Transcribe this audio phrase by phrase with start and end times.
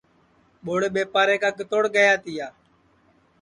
[0.65, 2.47] ٻوڑے ٻیپارے کا کِتوڑ گیا تیا